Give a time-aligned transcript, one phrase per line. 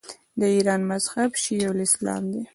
[0.39, 2.43] د ایران مذهب شیعه اسلام دی.